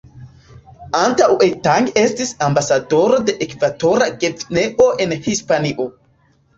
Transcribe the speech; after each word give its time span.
Antaŭe 0.99 1.49
Tang 1.67 1.91
estis 2.05 2.33
ambasadoro 2.47 3.23
de 3.31 3.39
Ekvatora 3.49 4.11
Gvineo 4.27 4.93
en 5.09 5.19
Hispanio. 5.31 5.93